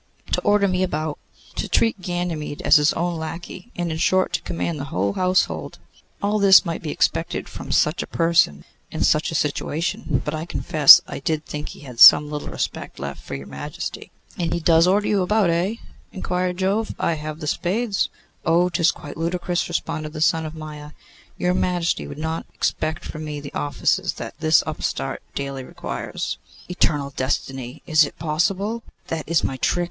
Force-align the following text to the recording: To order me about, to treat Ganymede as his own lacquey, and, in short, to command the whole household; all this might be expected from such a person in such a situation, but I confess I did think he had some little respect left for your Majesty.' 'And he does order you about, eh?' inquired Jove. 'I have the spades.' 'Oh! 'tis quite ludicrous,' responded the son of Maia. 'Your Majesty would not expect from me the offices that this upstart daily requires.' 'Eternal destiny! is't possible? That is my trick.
To 0.31 0.41
order 0.41 0.67
me 0.67 0.81
about, 0.81 1.19
to 1.53 1.67
treat 1.69 2.01
Ganymede 2.01 2.63
as 2.63 2.77
his 2.77 2.91
own 2.93 3.17
lacquey, 3.19 3.69
and, 3.75 3.91
in 3.91 3.99
short, 3.99 4.33
to 4.33 4.41
command 4.41 4.79
the 4.79 4.85
whole 4.85 5.13
household; 5.13 5.77
all 6.23 6.39
this 6.39 6.65
might 6.65 6.81
be 6.81 6.89
expected 6.89 7.47
from 7.47 7.71
such 7.71 8.01
a 8.01 8.07
person 8.07 8.65
in 8.89 9.03
such 9.03 9.29
a 9.29 9.35
situation, 9.35 10.23
but 10.25 10.33
I 10.33 10.47
confess 10.47 11.01
I 11.07 11.19
did 11.19 11.45
think 11.45 11.69
he 11.69 11.81
had 11.81 11.99
some 11.99 12.31
little 12.31 12.47
respect 12.47 12.97
left 12.97 13.21
for 13.21 13.35
your 13.35 13.45
Majesty.' 13.45 14.09
'And 14.39 14.51
he 14.53 14.59
does 14.59 14.87
order 14.87 15.07
you 15.07 15.21
about, 15.21 15.51
eh?' 15.51 15.75
inquired 16.11 16.57
Jove. 16.57 16.95
'I 16.97 17.13
have 17.13 17.39
the 17.39 17.45
spades.' 17.45 18.09
'Oh! 18.43 18.69
'tis 18.69 18.89
quite 18.89 19.17
ludicrous,' 19.17 19.69
responded 19.69 20.13
the 20.13 20.19
son 20.21 20.47
of 20.47 20.55
Maia. 20.55 20.93
'Your 21.37 21.53
Majesty 21.53 22.07
would 22.07 22.17
not 22.17 22.47
expect 22.55 23.05
from 23.05 23.23
me 23.23 23.39
the 23.39 23.53
offices 23.53 24.13
that 24.13 24.33
this 24.39 24.63
upstart 24.65 25.21
daily 25.35 25.63
requires.' 25.63 26.39
'Eternal 26.67 27.13
destiny! 27.15 27.83
is't 27.85 28.17
possible? 28.17 28.81
That 29.09 29.29
is 29.29 29.43
my 29.43 29.57
trick. 29.57 29.79